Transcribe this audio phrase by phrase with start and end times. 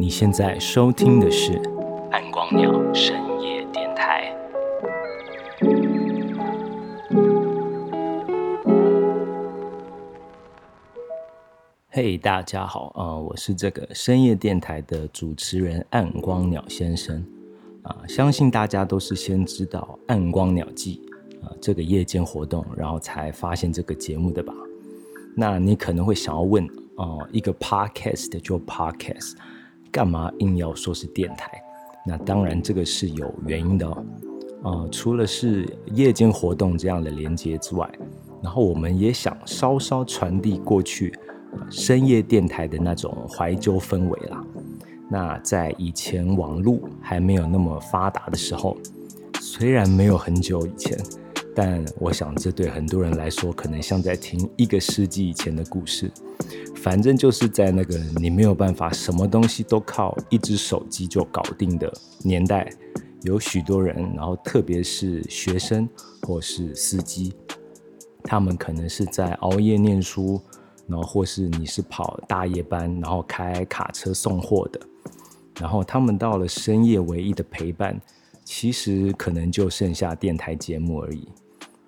[0.00, 1.60] 你现在收听的是
[2.10, 4.34] 暗光鸟深夜电台。
[11.90, 17.22] 嘿，大家好，呃，我是这个深夜电台的主持人暗光鸟先生。
[17.82, 21.02] 啊，相信大家都是先知道暗光鸟季
[21.42, 24.54] 啊这个夜间活动，然后才发现这个节目的吧？
[25.36, 29.34] 那你可能会想要问，哦，一个 podcast 就 podcast。
[29.90, 31.50] 干嘛硬要说是电台？
[32.06, 34.04] 那当然，这个是有原因的哦。
[34.62, 37.90] 呃，除了是夜间活动这样的连接之外，
[38.42, 41.14] 然后我们也想稍稍传递过去
[41.70, 44.44] 深夜电台的那种怀旧氛围啦。
[45.08, 48.76] 那在以前网络还没有那么发达的时候，
[49.40, 50.96] 虽然没有很久以前，
[51.62, 56.10] 但我想这对很多人来说，可能像在听一个世纪以前的故事。
[56.74, 62.72] 反正就是在那个你没有办法什么东西都靠一只手机就搞定的年代，
[63.24, 65.86] 有许多人，然后特别是学生
[66.22, 67.34] 或是司机，
[68.22, 70.40] 他们可能是在熬夜念书，
[70.86, 74.80] 然后或是你是跑大夜班，然后开卡车送货的，
[75.60, 78.00] 然后他们到了深夜唯一的陪伴，
[78.44, 81.28] 其实可能就剩下电台节目而已。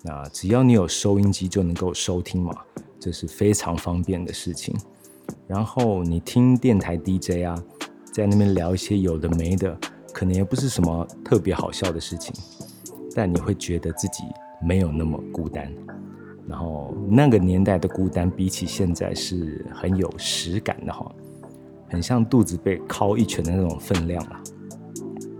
[0.03, 2.53] 那只要你有收音机就能够收听嘛。
[2.99, 4.73] 这是非常方便的事情。
[5.45, 7.63] 然后你听电台 DJ 啊，
[8.13, 9.77] 在那边聊一些有的没的，
[10.13, 12.33] 可能也不是什么特别好笑的事情，
[13.13, 14.23] 但你会觉得自己
[14.61, 15.69] 没有那么孤单。
[16.47, 21.09] 然后那个年代的孤单，比起现在是很有实感的哈，
[21.89, 24.41] 很像肚子被敲一拳的那种分量啊。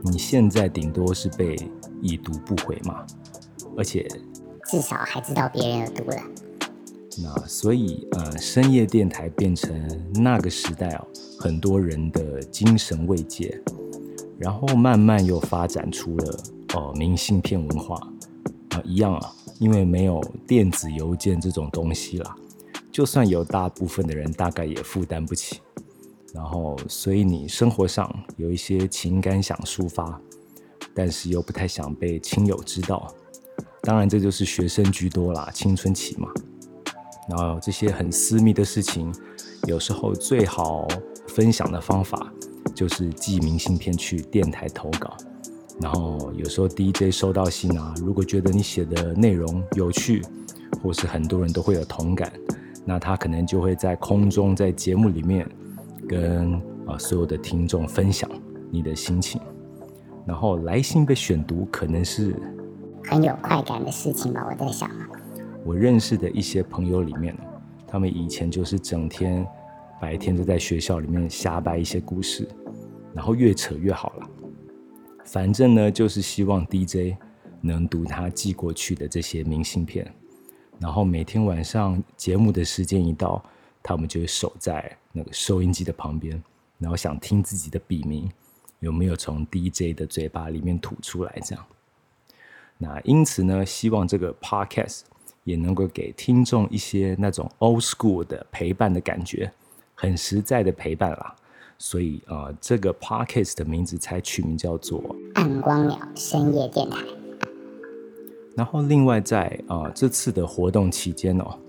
[0.02, 1.56] 你现在顶多是被
[2.02, 3.06] 已读不回嘛，
[3.78, 4.06] 而且
[4.66, 6.18] 至少还知道别人有毒了。
[7.22, 9.72] 那所以，呃，深夜电台变成
[10.16, 11.08] 那个时代哦，
[11.40, 13.62] 很多人的精神慰藉，
[14.40, 16.40] 然后慢慢又发展出了
[16.74, 17.96] 哦明信片文化
[18.70, 22.36] 啊，一样啊，因为没有电子邮件这种东西啦，
[22.92, 25.60] 就算有，大部分的人大概也负担不起。
[26.34, 30.20] 然后，所以你生活上有一些情感想抒发，
[30.96, 33.14] 但是又不太想被亲友知道，
[33.84, 36.30] 当然这就是学生居多啦，青春期嘛。
[37.30, 39.14] 然后这些很私密的事情，
[39.68, 40.88] 有时候最好
[41.28, 42.32] 分享的方法
[42.74, 45.16] 就是寄明信片去电台投稿。
[45.82, 50.22] 然后有时候 DJ 收到信啊，如果觉得你写的内容有趣，
[50.82, 52.32] 或是很多人都会有同感，
[52.86, 55.50] 那他可能就会在空中在节目里面
[56.08, 56.54] 跟
[56.86, 58.30] 啊所有的听众分享
[58.70, 59.42] 你的心情。
[60.26, 62.36] 然后来信被选读，可能是
[63.06, 64.46] 很有快感的事情吧？
[64.50, 64.90] 我在想。
[65.64, 67.36] 我认识的一些朋友里面
[67.88, 69.46] 他们以前就是整天
[70.02, 72.48] 白天都在学校里面瞎掰一些故事，
[73.14, 74.30] 然后越扯越好了。
[75.24, 77.16] 反正呢，就是希望 DJ
[77.62, 80.14] 能读他寄过去的这些明信片，
[80.80, 83.42] 然后每天晚上节目的时间一到，
[83.82, 86.44] 他们就会守在那个收音机的旁边，
[86.78, 88.30] 然后想听自己的笔名
[88.80, 91.34] 有没有从 DJ 的嘴巴里面吐出来。
[91.46, 91.66] 这样，
[92.84, 95.04] 那因此呢，希望这个 Podcast。
[95.46, 99.52] 也能够给听众一些那种 old school 的陪伴的感觉，
[99.94, 101.36] 很实在的陪伴啦。
[101.78, 105.04] 所以啊，这个 podcast 的名字才取名叫做
[105.36, 107.00] “暗光鸟深夜电台”。
[108.56, 111.60] 然后，另外在啊这次的活动期间哦，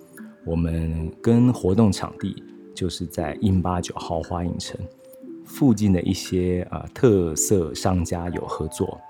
[0.47, 2.41] 我们跟活动场地
[2.77, 4.79] 就是在印八九豪华影城
[5.45, 9.01] 附近的一些啊特色商家有合作，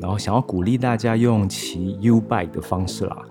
[0.00, 3.22] 然后想要鼓励大家用骑 U bike 的方式啦。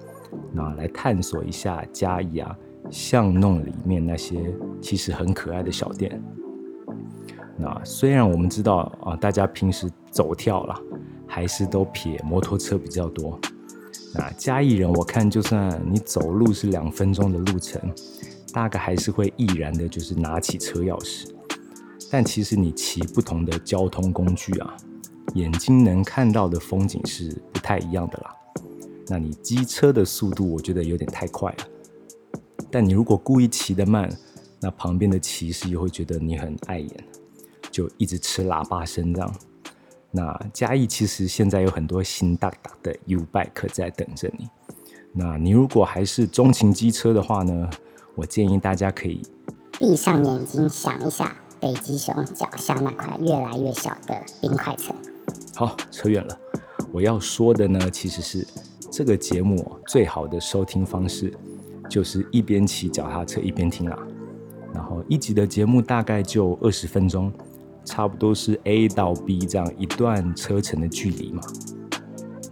[0.52, 2.56] 那来探索一下嘉义啊
[2.90, 6.22] 巷弄里面那些其实很可爱的小店。
[7.58, 10.80] 那虽然我们知道啊，大家平时走跳啦，
[11.28, 13.40] 还是都撇摩托车比较多。
[14.16, 17.80] 那嘉义人，我看就算你走路是两分钟的路程，
[18.54, 21.30] 大概还是会毅然的，就是拿起车钥匙。
[22.10, 24.76] 但其实你骑不同的交通工具啊，
[25.34, 28.36] 眼睛能看到的风景是不太一样的啦。
[29.08, 31.68] 那你机车的速度，我觉得有点太快了。
[32.72, 34.10] 但你如果故意骑得慢，
[34.60, 37.04] 那旁边的骑士又会觉得你很碍眼，
[37.72, 39.36] 就一直吃喇叭声这样。
[40.12, 44.48] 那嘉义其实现在有很多新大大的 U bike 在等着你。
[45.12, 47.70] 那你如果还是钟情机车的话呢，
[48.16, 49.22] 我建议大家可以
[49.80, 54.96] 闭上眼睛想一下北极熊脚下那块越来越小的冰块层。
[55.60, 56.40] 好，扯远了。
[56.90, 58.48] 我要说的呢，其实是。
[58.90, 61.34] 这个节目最好的收听方式，
[61.90, 64.00] 就是一边骑脚踏车一边听啊。
[64.74, 67.30] 然后一集的节目大概就二十分钟，
[67.84, 71.42] 差不多是 A 到 B 这样一段车程的距离嘛。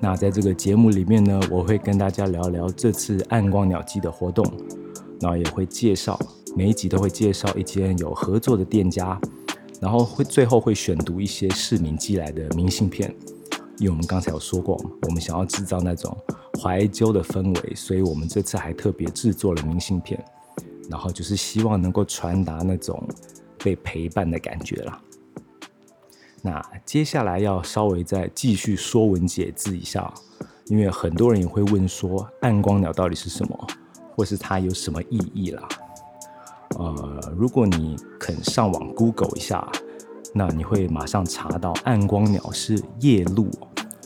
[0.02, 4.46] 那在这个节目里面呢，我会跟大家聊聊这次暗光鸟记的活动，
[5.22, 6.20] 然后也会介绍
[6.58, 9.18] 每一集都会介绍一间有合作的店家，
[9.80, 13.14] 然后会最后会选读一些市民寄来的明信片，
[13.78, 16.16] 因为我们刚才有说过，我们想要制造那种
[16.60, 20.24] 怀旧的氛围，所以我们这次还特别制作了明信片，
[20.90, 23.08] 然后就是希望能够传达那种
[23.64, 25.00] 被陪伴的感觉啦。
[26.42, 30.12] 那接下来要稍微再继续说文解字一下，
[30.66, 33.68] 因为很多人也会问说暗光鸟到底是什么，
[34.16, 35.68] 或是它有什么意义啦。
[36.78, 39.68] 呃，如果你肯上网 Google 一下，
[40.34, 43.50] 那你会马上查到暗光鸟是夜鹭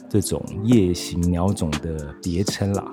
[0.10, 2.86] 这种夜行鸟种的别称啦。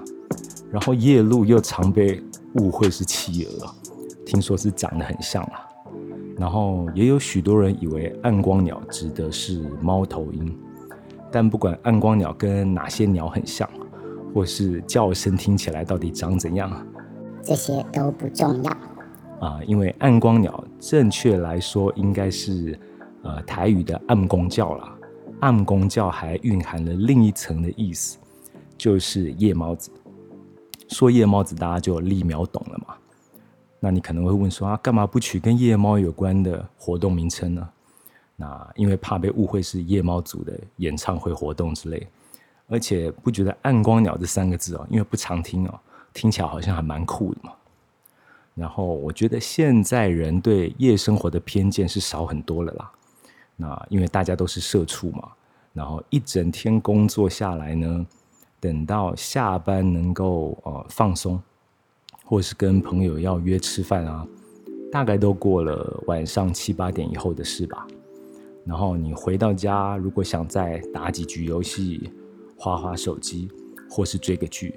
[0.71, 2.23] 然后夜鹭又常被
[2.55, 3.67] 误会是企鹅，
[4.27, 5.65] 听说是长得很像啊。
[6.37, 10.59] 然后也有许多人以为暗光鸟指的是猫头鹰，
[11.31, 13.69] 但不管暗光鸟跟哪些鸟很像，
[14.35, 16.71] 或是叫声听起来到底长怎样，
[17.43, 18.77] 这些都不重要
[19.41, 22.79] 啊，因为暗光鸟正确来说应该是
[23.23, 24.95] 呃台语的暗公教啦。
[25.41, 28.19] 暗公教还蕴含了另一层的意思，
[28.77, 29.91] 就是夜猫子。
[30.89, 32.95] 说夜猫子，大家就立秒懂了嘛。
[33.79, 37.69] 那你可能会问说啊，干嘛不取跟夜猫有关的活动名称呢？
[38.35, 42.07] 那因为怕被误会是夜猫组的演唱会活动之类，
[42.69, 45.81] 而且不觉得“暗光鸟”这三个字哦，因为不常听哦，
[46.13, 47.53] 听起来好像还蛮酷的嘛。
[48.59, 52.91] 然后我觉得现在人对夜生活的偏见是少很多了啦。
[53.57, 55.29] 那因为大家都是社畜嘛，
[55.73, 58.07] 然后一整天工作下来呢，
[58.59, 61.41] 等到下班能够呃放松。
[62.31, 64.27] 或是跟朋友要约吃饭啊，
[64.93, 67.87] 大概都过了晚上七八点以后的事吧。
[68.67, 72.13] 然后你回到家，如果想再打几局游戏、
[72.55, 73.49] 花花手机，
[73.89, 74.75] 或是追个剧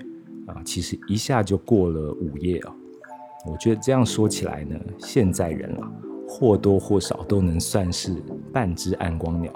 [0.48, 2.74] 啊，其实一下就过了午夜啊。
[3.46, 5.92] 我觉得这样说起来呢，现在人啊，
[6.28, 8.16] 或多或少都能算是
[8.54, 9.52] 半只暗光鸟。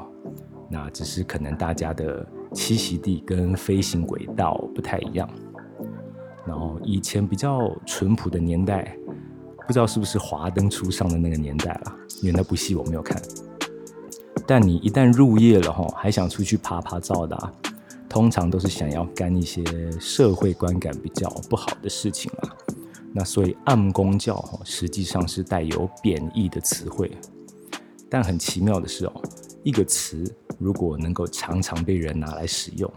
[0.68, 5.30] 那只是可能大家的栖息地跟飞行轨道不太一样。
[6.46, 8.98] 然后以前比较淳朴的年代，
[9.68, 13.22] 不知道是不是华灯初上的那个年代了，因为那部戏我没有看。
[14.48, 17.54] 但你一旦入夜了哈，还想出去爬爬照的，
[18.10, 19.64] 通常都是想要干一些
[20.00, 22.56] 社会观感比较不好的事情啦。
[23.18, 27.10] 那所以暗公教哈，实际上是带有贬义的词汇。
[28.10, 29.22] 但很奇妙的是哦，
[29.64, 30.22] 一个词
[30.60, 32.92] 如果能够常常被人拿来使用。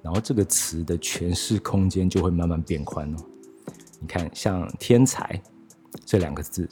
[0.00, 3.18] 然后这个词的诠释空间就会慢慢变宽哦。
[4.00, 5.40] 你看，像“天才”
[6.06, 6.66] 这两个字，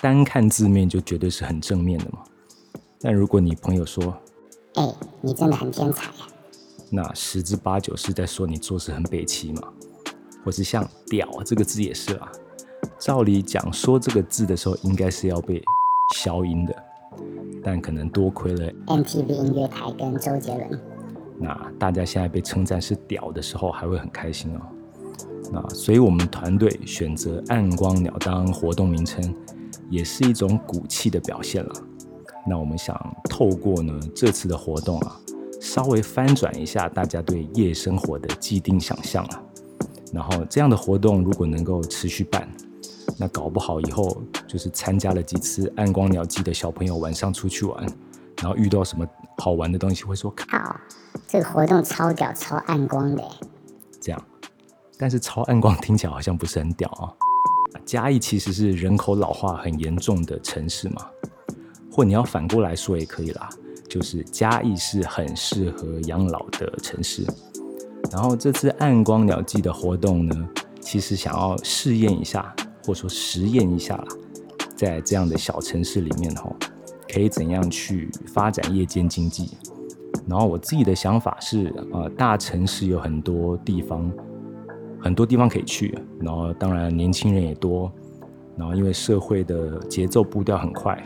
[0.00, 2.24] 单看字面就绝对是很正面的嘛。
[3.00, 4.16] 但如果你朋友说
[4.74, 6.26] ：“哎，你真的很天才呀。”
[6.90, 9.72] 那十之八九是在说你做事很北齐嘛。
[10.48, 12.32] 或是像“屌”这个字也是啊。
[12.98, 15.62] 照理讲，说这个字的时候应该是要被
[16.14, 16.74] 消音的，
[17.62, 20.80] 但可能多亏了 MTV 音乐台跟周杰伦。
[21.38, 24.60] 那大家现在被称赞是屌的时候，还会很开心哦。
[25.52, 29.34] 那所以我们团队选择暗光鸟当活动名称，
[29.90, 31.72] 也是一种骨气的表现了。
[32.48, 35.20] 那我们想透过呢这次的活动啊，
[35.60, 39.42] 稍微翻转一下大家对夜生活的既定想象啊。
[40.12, 42.48] 然后这样的活动如果能够持续办，
[43.18, 47.86] 那搞不好以后就是参加了几次暗光鸟季的小朋友晚上出去玩，
[48.36, 49.06] 然后遇到什么
[49.38, 50.80] 好玩的东西，会说好。
[51.26, 53.22] 这个活动超屌、超暗光的，
[54.00, 54.24] 这样，
[54.96, 57.12] 但是超暗光听起来好像不是很屌啊。
[57.84, 61.06] 嘉义其实是人口老化很严重的城市嘛，
[61.92, 63.48] 或你要反过来说也可以啦，
[63.88, 67.26] 就是嘉义是很适合养老的城市。
[68.10, 70.48] 然后这次暗光鸟季的活动呢，
[70.80, 74.04] 其实想要试验一下，或者说实验一下啦，
[74.74, 76.50] 在这样的小城市里面哈，
[77.12, 79.50] 可以怎样去发展夜间经济。
[80.26, 84.10] 然后我自己的想法是，呃，大城市有很多地方，
[85.00, 85.98] 很多地方可以去。
[86.20, 87.90] 然后当然年轻人也多，
[88.56, 90.96] 然后因为社会的节奏步调很快，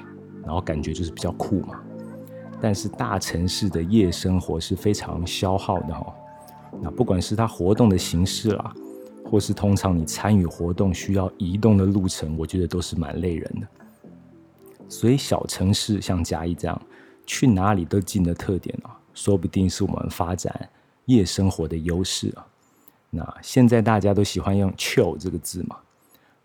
[0.45, 1.81] 然后感觉就是比较酷嘛。
[2.61, 6.15] 但是大城市的夜生活是非常消耗的哈。
[6.81, 8.73] 那不管是它活动的形式啦，
[9.25, 13.67] 或是通常你参与活动需要移动的路程，我觉得都是蛮累人的。
[14.89, 16.83] 所以小城市像嘉义这样，
[17.27, 18.99] 去哪里都近的特点啊。
[19.15, 20.71] 说不定是我们发展
[21.05, 22.47] 夜生活的优势啊。
[23.11, 25.77] 那现在大家都喜欢用 “chill” 这个字嘛？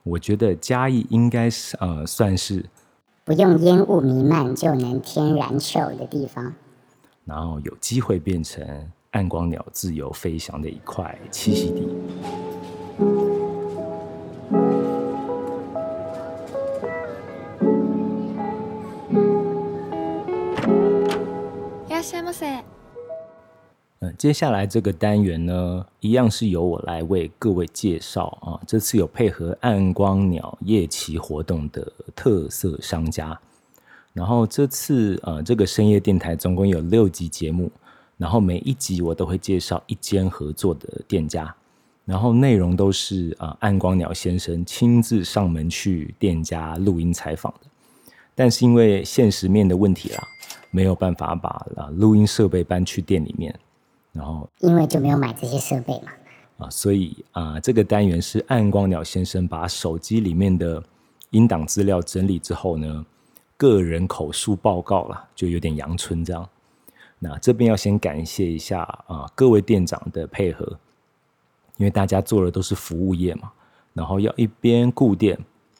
[0.03, 2.65] 我觉得嘉义应该是呃算是
[3.23, 6.53] 不用烟雾弥漫就能天然 chill 的地方，
[7.25, 8.65] 然后有机会变成
[9.16, 11.88] 暗光鸟自由飞翔的一块栖息地。
[21.88, 22.62] いらっしゃいませ。
[24.00, 28.58] 嗯，接下来这个单元呢，一样是由我来为各位介绍啊。
[28.66, 33.38] 这次有配合暗光鸟夜骑活动的特色商家。
[34.12, 37.70] 然后这次呃，这个深夜电台总共有六集节目，
[38.17, 41.55] 然后每一集我都会介绍一间合作的店家，
[42.03, 47.69] 然后内容都是啊暗光鸟先生亲自上门去店家录音采访的。
[48.33, 50.23] 但是因为现实面的问题啦，
[50.71, 53.53] 没有办法把啊录音设备搬去店里面。
[54.13, 56.11] 然后，因为就没有买这些设备嘛，
[56.57, 60.83] 啊，所以啊，这个单元是暗光鸟先生把手机里面的
[61.29, 63.05] 音档资料整理之后呢，
[63.57, 66.49] 个人口述报告啦，就有点阳春这样。
[67.19, 70.77] 那这边要先感谢一下啊，各位店长的配合，
[71.77, 73.51] 因为大家做的都是服务业嘛，
[73.93, 75.37] 然后要一边顾店，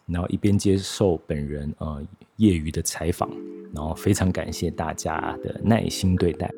[0.08, 2.01] 然后一边接受本人呃
[2.38, 3.29] 业余的采访，
[3.74, 6.51] 然后非常感谢大家的耐心对待。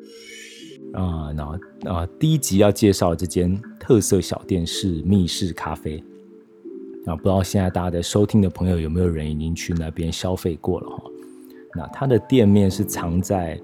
[0.94, 6.02] 啊，然后啊，第一集要介绍这间特色小店是密室咖啡。
[7.06, 11.02] 啊，不知道现在大家的收听的朋友有没有人已经去那边消费过了哈？
[11.74, 13.60] 那它的店面是藏在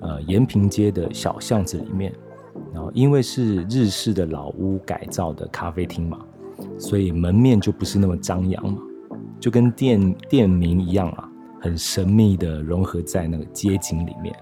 [0.00, 2.12] 呃延平街的小巷子里面，
[2.72, 6.18] 然后因为是日式的老屋改造的咖啡厅嘛，
[6.78, 8.78] 所以门面就不是那么张扬嘛，
[9.40, 11.28] 就跟店店名一样啊，
[11.60, 14.34] 很神秘的融合在那个街景里面。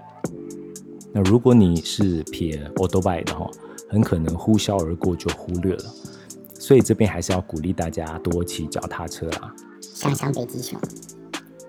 [1.13, 3.49] 那如果你是撇 auto bike 的话，
[3.89, 5.83] 很可能呼啸而过就忽略了，
[6.53, 9.53] 所以这边还是要鼓励大家多骑脚踏车啦。
[9.81, 10.79] 想想北极熊，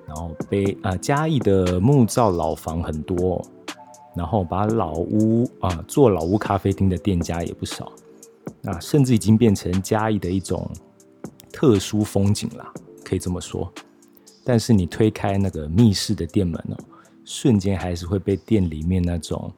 [0.07, 3.45] 然后北啊嘉义的木造老房很多，
[4.14, 7.92] 然后把老屋啊做老屋咖啡厅的店家也不少，
[8.61, 10.71] 那甚至已经变成嘉义的一种
[11.52, 12.73] 特殊风景啦，
[13.04, 13.73] 可以这么说。
[14.45, 16.76] 但是你推开那个密室的店门哦。
[17.25, 19.49] 瞬间还是会被店里面那种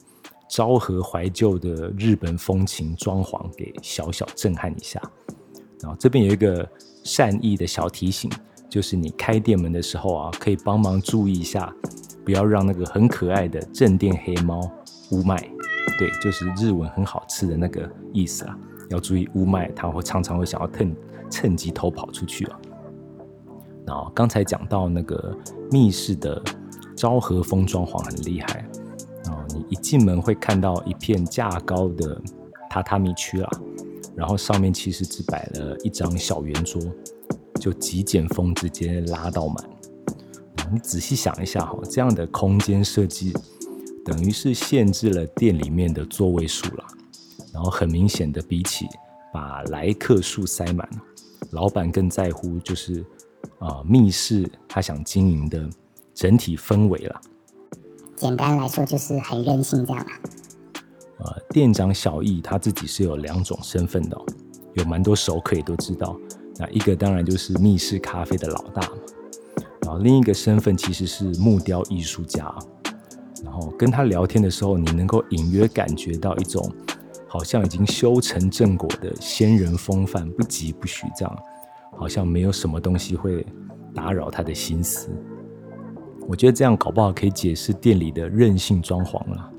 [0.47, 5.01] 昭和怀旧的日本风情装潢给小小震撼一下。
[5.81, 6.69] 然后这边有一个
[7.03, 8.29] 善意的小提醒，
[8.69, 11.75] 就是你开店门的时候啊，可以帮忙注意一下，
[12.25, 14.59] 不要让那个很可爱的正店黑猫
[15.11, 15.37] 乌麦，
[15.99, 18.57] 对，就是日文很好吃的那个意思啊，
[18.89, 20.95] 要注意乌麦，它会常常会想要趁
[21.29, 22.59] 趁机偷跑出去啊。
[23.85, 25.37] 然后刚才讲到那个
[25.71, 26.41] 密室的。
[26.95, 28.65] 昭和风装潢很厉害，
[29.25, 32.19] 然后你一进门会看到一片架高的
[32.71, 33.49] 榻榻米区啦，
[34.15, 36.81] 然后上面其实只摆了一张小圆桌，
[37.59, 39.57] 就极简风直接拉到满。
[40.71, 43.33] 你仔细想一下哈，这样的空间设计
[44.03, 46.83] 等于是限制了店里面的座位数了，
[47.53, 48.87] 然后很明显的比起
[49.33, 50.89] 把来客数塞满，
[51.51, 53.05] 老板更在乎就是
[53.59, 55.69] 啊密室他想经营的。
[56.17, 57.21] 整体氛围了，
[58.15, 60.19] 简单来说就是很任性这样啦。
[61.17, 64.17] 呃，店长小易他自己是有两种身份的，
[64.75, 66.17] 有蛮多熟客也都知道。
[66.55, 68.97] 那一个当然就是密室咖啡的老大嘛，
[69.85, 72.53] 然后另一个身份其实是木雕艺术家。
[73.43, 76.67] 然后跟他聊天的时候，你能够隐约感觉到一种
[77.27, 81.37] 好像已经修成正果的仙人风范，不急不徐这样，
[81.95, 83.45] 好像没有什么东西会
[83.93, 85.09] 打扰他的心思。
[86.27, 89.51] 我觉得这样搞不好可以解释店里的任性装潢了。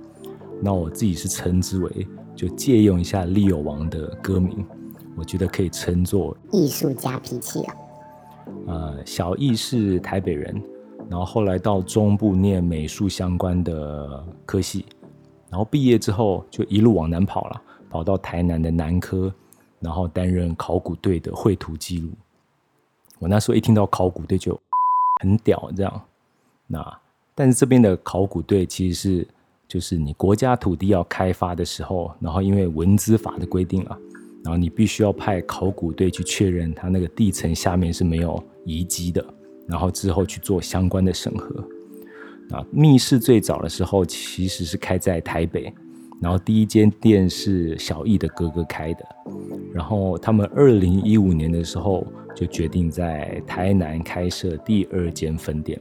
[0.60, 4.66] 那我自己是称之为，就借用一下利友王的歌名，
[5.16, 7.74] 我觉得可以称作艺术家脾气啊。
[8.66, 10.62] 呃，小易是台北人，
[11.08, 14.86] 然后后来到中部念美术相关的科系，
[15.50, 19.32] 然后毕业之后就一路往南跑了，跑到台南的南科，
[19.80, 22.10] 然后担任考古队的绘图记录。
[23.18, 24.58] 我那时候一听到考古队就
[25.22, 26.02] 很屌，这样。
[26.66, 27.00] 那，
[27.34, 29.28] 但是这边的考古队其实是，
[29.68, 33.98] 就是你国家土地要开发的时候，然后因为文资法的规定啊，
[34.46, 39.24] 然后你必须要派考古队去确认它那个地层下面是没有遗迹的，
[39.66, 41.68] 然后之后去做相关的审核。
[42.56, 45.74] 啊，密室最早的时候其实是开在台北，
[46.20, 49.04] 然后第一间店是小易的哥哥开的，
[49.74, 55.76] 然后他们二零一五年的时候就决定在台南开设第二间分店。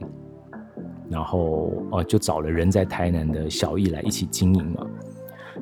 [1.08, 4.84] 然后哦，就找了人在台南的小易来一起经营嘛。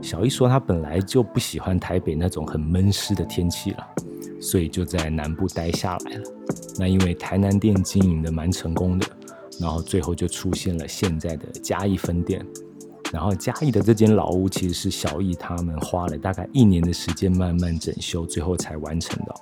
[0.04, 3.88] 小易说他本来就不喜欢台北那种很闷湿的天气了，
[4.38, 6.24] 所以就在南部待下来了。
[6.78, 9.06] 那因为台南店经营的蛮成功的，
[9.58, 12.44] 然后最后就出现了现在的嘉义分店。
[13.10, 19.34] 然后嘉义的这间老屋其实是小易他们花了大概一年的时间慢慢整修，最后才完成的。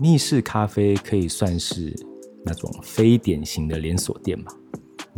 [0.00, 1.94] 密室咖啡可以算是
[2.44, 4.52] 那种非典型的连锁店吧。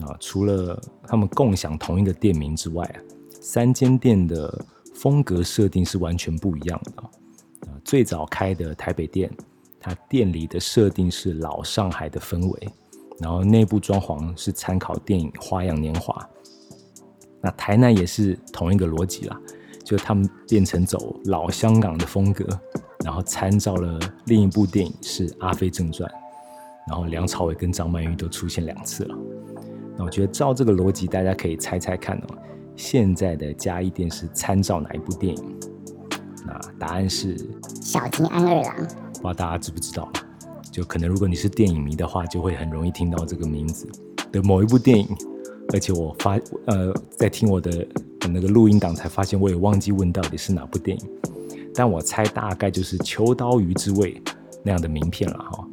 [0.03, 2.97] 啊，除了他们共享同一个店名之外啊，
[3.53, 4.65] 三间店的
[4.95, 7.03] 风格设定是完全不一样的。
[7.69, 9.29] 啊，最早开的台北店，
[9.81, 12.69] 它店里的设定是老上海的氛围，
[13.19, 16.15] 然后内部装潢是参考电影《花样年华》。
[17.41, 19.37] 那台南也是同一个逻辑啦，
[19.83, 22.47] 就他们变成走老香港的风格，
[23.05, 26.09] 然后参照了另一部电影是《阿飞正传》，
[26.87, 29.19] 然后梁朝伟跟张曼玉都出现两次了。
[29.99, 32.27] 那我觉得照这个逻辑，大家可以猜猜看哦，
[32.81, 35.61] 现在的嘉义电视参照哪一部电影？
[36.47, 37.37] 那答案是
[37.83, 38.75] 《小金安二郎》。
[38.79, 40.11] 不知道大家知不知道？
[40.73, 43.87] 就可能如果你是电影迷的话，就会很容易听到这个名字
[44.33, 45.07] 的某一部电影。
[45.75, 47.87] 而且我发呃，在听我的
[48.33, 51.11] 那个录音档才发现，我也忘记问到底是哪部电影，
[51.75, 54.15] 但我猜大概就是《秋刀鱼之味》
[54.65, 55.69] 那样的名片了哈。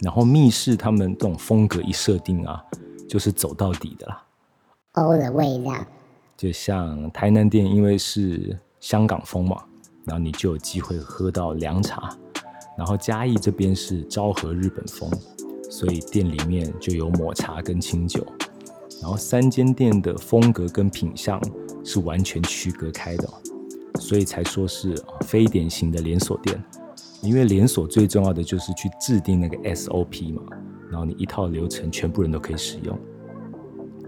[0.00, 2.62] 然后密室他们这种风格一设定啊，
[3.08, 4.24] 就是走到底的啦。
[4.92, 5.74] 欧的味道，
[6.36, 9.62] 就像台南店，因为是香港风嘛，
[10.04, 12.16] 然后你就有机会喝到凉茶。
[12.76, 15.10] 然后嘉义这边是昭和日本风，
[15.70, 18.26] 所以店里面就有抹茶跟清酒。
[19.00, 21.40] 然后三间店的风格跟品相
[21.84, 23.28] 是完全区隔开的，
[24.00, 26.62] 所以才说是非典型的连锁店。
[27.20, 30.42] 因为连锁最重要的就是去制定那个 SOP 嘛，
[30.90, 32.98] 然后你一套流程全部人都可以使用。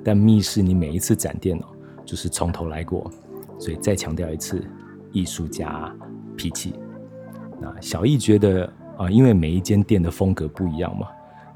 [0.03, 1.67] 但密室你每一次展店哦，
[2.05, 3.11] 就是从头来过，
[3.59, 4.65] 所以再强调一次，
[5.13, 5.95] 艺术家
[6.37, 6.75] 脾气。
[7.61, 11.09] 那小易觉得啊，因为每一间店的风格不一样嘛，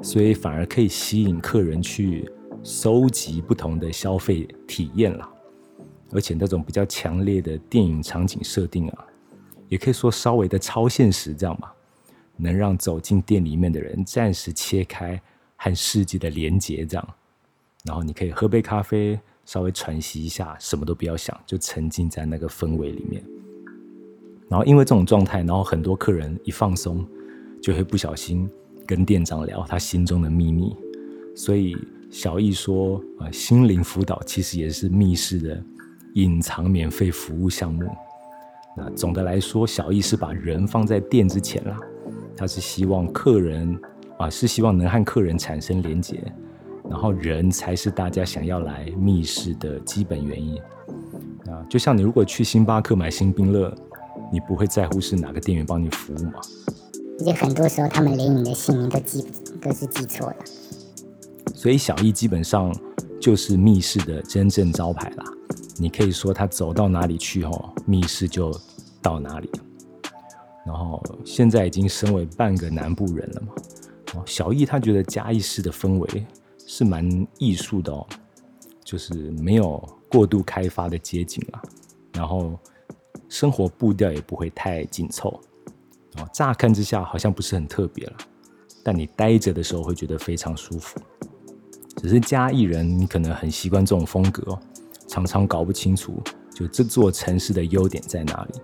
[0.03, 2.31] 所以反而可以吸引客人去。
[2.65, 5.31] 收集不同的消费体验啦，
[6.11, 9.07] 而且那种比较强烈的电影场景设定啊，
[9.69, 11.73] 也可以说稍微的超现实，这样吧，
[12.37, 15.19] 能让走进店里面的人暂时切开
[15.55, 17.09] 和世界的连接，这样，
[17.85, 19.19] 然后你可以喝杯咖啡，
[19.49, 23.25] 稍微喘息一下，什么都不要想，就沉浸在那个氛围里面。
[24.47, 27.03] 然后因为这种状态，然后很多客人一放松，
[27.63, 28.47] 就会不小心
[28.87, 30.77] 跟店长聊他心中的秘密，
[31.35, 31.75] 所以。
[32.11, 35.63] 小易说：“啊，心灵辅导其实也是密室的
[36.15, 37.87] 隐藏免费服务项目。
[38.75, 41.79] 那总的来说，小易是把人放在店之前啦。
[42.35, 43.79] 他是希望客人
[44.17, 46.33] 啊，是希望能和客人产生连结，
[46.89, 50.57] 然后人才是大家想要来密室的基本原因。
[51.51, 53.75] 啊，就像你如果去星巴克买新冰乐，
[54.33, 56.41] 你不会在乎是哪个店员帮你服务吗？
[57.21, 59.27] 而且很多时候，他们连你的姓名都记
[59.61, 60.37] 都是记错了。”
[61.55, 62.75] 所以小易基本上
[63.21, 65.25] 就是密室的真正招牌啦。
[65.77, 68.53] 你可以说他走到哪里去，哦，密室就
[69.01, 69.51] 到哪里。
[70.67, 76.27] 然后现在已经身为半个南部人了嘛，小易他觉得嘉义市的氛围
[76.71, 78.07] 是蛮艺术的哦，
[78.85, 81.63] 就是没有过度开发的街景啊，
[82.13, 82.59] 然后
[83.31, 85.41] 生活步调也不会太紧凑。
[86.19, 88.17] 哦，乍看之下好像不是很特别了，
[88.85, 91.01] 但你待着的时候会觉得非常舒服。
[91.97, 94.57] 只是嘉义人，你可能很习惯这种风格，
[95.09, 96.23] 常常搞不清楚，
[96.55, 98.61] 就这座城市的优点在哪里。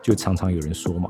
[0.00, 1.08] 就常常有人说嘛，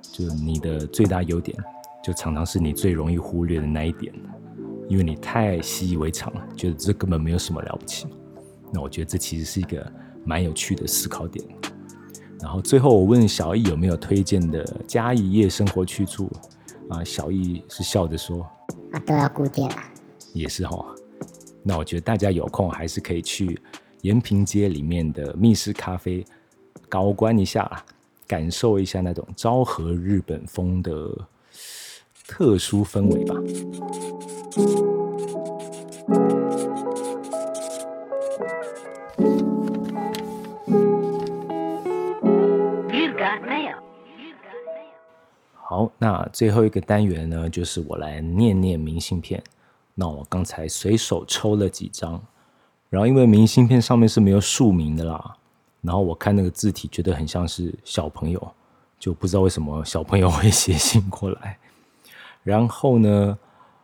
[0.00, 1.54] 就你的最大优点，
[2.02, 4.10] 就常常是你最容易忽略的那一点，
[4.92, 8.06] 因为你太习以为常了，觉得这根本没有什么了不起。
[8.70, 9.90] 那我觉得这其实是一个
[10.22, 11.42] 蛮有趣的思考点。
[12.38, 16.30] 然后最后我问小易有没有推荐的嘉义夜生活去处
[16.90, 17.02] 啊？
[17.02, 18.46] 小易是笑着说：
[18.92, 19.76] 啊，都要固定了。
[20.34, 20.84] 也是哈。
[21.62, 23.58] 那我觉得大家有空还是可以去
[24.02, 26.22] 延平街里面的密室咖啡
[26.86, 27.82] 高观一下，
[28.26, 31.10] 感受一下那种昭和日本风的
[32.28, 33.34] 特殊氛围吧。
[34.54, 34.60] 好，
[45.96, 49.42] 那最后一个单元呢，就是我来念念明信片。
[49.94, 52.20] 那我刚才随手抽了几张，
[52.90, 55.34] 然后因为明信片上面是没有署名的啦，
[55.80, 58.52] 然后我看那个字体觉得很像是小朋友，
[58.98, 61.56] 就不知道为什么小朋友会写信过来。
[62.42, 63.38] 然后呢，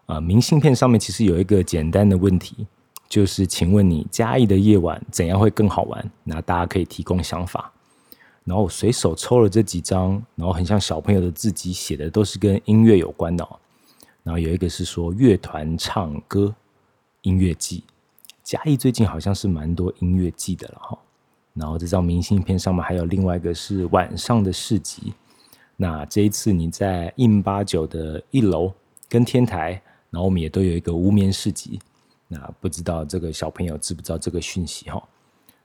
[0.09, 2.67] 啊，明信片上面其实有一个简单的问题，
[3.11, 6.11] 就是请问你嘉义的夜晚怎样会更好玩？
[6.25, 7.71] 那大家可以提供想法。
[8.45, 13.47] 然后我随手抽了这几张，然后很像小朋友的字迹，写的都是跟音乐有关的。
[14.23, 16.55] 然后有一个是说乐团唱歌，
[17.21, 17.85] 音乐季。
[18.43, 20.99] 嘉义最近好像是蛮多音乐季的了哈。
[21.53, 25.13] 然后这张明信片上面还有另外一个是晚上的市集。
[25.77, 28.73] 那这一次你在印八九的一楼
[29.07, 31.79] 跟天台，然后我们也都有一个无眠市集。
[32.27, 35.03] 那不知道这个小朋友知不知道这个讯息哈？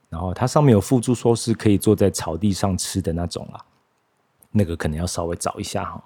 [0.08, 3.64] 然后它上面有附注说是可以坐在草地上吃的那种啦，
[4.50, 6.02] 那个可能要稍微找一下哈。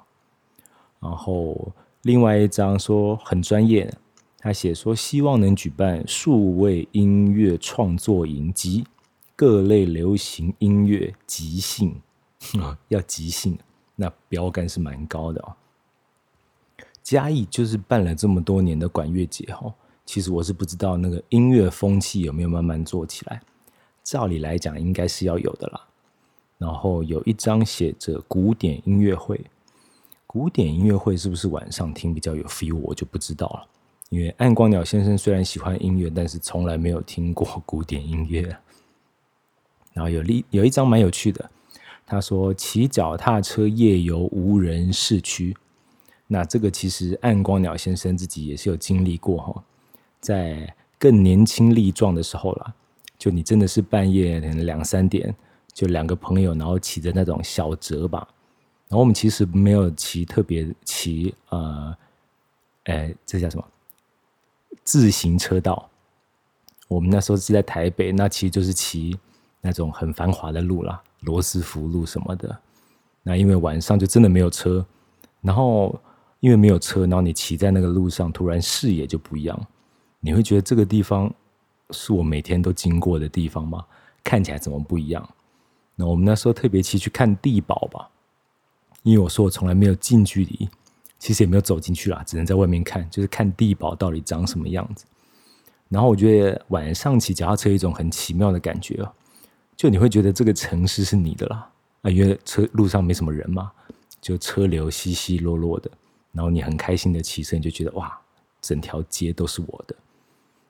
[0.99, 1.71] 然后
[2.03, 3.93] 另外一张说很专业，
[4.39, 8.85] 他写说希望能举办数位音乐创作营及
[9.37, 12.01] 各类流行音乐即兴
[12.61, 13.57] 啊， 要即兴，
[13.95, 15.55] 那标杆是蛮高的哦。
[17.09, 19.73] 嘉义就是办了这么多年的管乐节哈。
[20.05, 23.41] 其实我是不知道那个音乐风气有没有慢慢做起来，
[24.05, 25.81] 照理来讲应该是要有的啦。
[26.59, 29.41] 然后有一张写着古典音乐会，
[30.27, 33.67] 古典音乐会是不是晚上听比较有 feel，我就不知道了。
[34.11, 38.43] 因为暗光鸟先生虽然喜欢音乐，但是从来没有听过 古典音乐。
[39.95, 41.51] 然后有一有一张蛮有趣的，
[42.05, 45.57] 他说骑脚踏车夜游无人市区，
[46.29, 49.65] 那这个其实暗光鸟先生自己也是有经历过哈。
[50.21, 52.75] 在更年轻力壮的时候啦，
[53.19, 55.35] 就你真的是半夜两三点，
[55.73, 58.29] 就两个朋友，然后骑着那种小折吧，
[58.89, 61.97] 然后我们其实没有骑特别骑呃，
[62.85, 63.65] 哎，这叫什么
[64.85, 65.89] 自行车道？
[66.89, 69.19] 我们那时候是在台北，那其实就是骑
[69.61, 72.59] 那种很繁华的路啦，罗斯福路什么的。
[73.23, 74.85] 那因为晚上就真的没有车，
[75.43, 76.01] 然后
[76.41, 79.67] 因为没有车，然后你骑在那个路上，突然视野就不一样。
[80.21, 81.33] 你会觉得这个地方
[81.91, 83.85] 是我每天都经过的地方吗？
[84.25, 85.29] 看起来怎么不一样？
[85.95, 88.09] 那我们那时候特别骑去看地堡吧，
[89.03, 90.69] 因为我说我从来没有近距离，
[91.19, 95.05] 其实也没有走进去啦，只能在外面看，就是看地堡到底长什么样子。
[95.89, 99.11] 然后我觉得晚上骑脚踏车一种很奇妙的感觉哦，
[99.77, 101.71] 就你会觉得这个城市是你的啦
[102.03, 103.73] 啊，因为车路上没什么人嘛，
[104.21, 105.91] 就车流稀稀落落的，
[106.33, 108.19] 然后你很开心的骑车，你就觉得哇，
[108.61, 109.95] 整条街都是我的。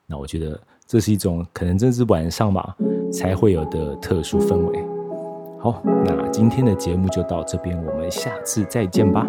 [0.06, 2.76] 那我觉得这是一种可能，真是晚上吧
[3.12, 4.84] 才会有的特殊氛围。
[5.60, 9.26] 好，那今天的节目就到这边，我们下次再见吧。